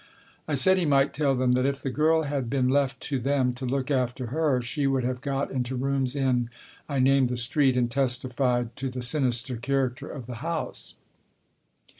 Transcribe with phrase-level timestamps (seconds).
[0.47, 3.53] I said he might tell them that if the girl had been left to them
[3.53, 6.49] to look after her, she would have got into rooms in
[6.89, 10.95] I named the street, and testified to the sinister character of the house.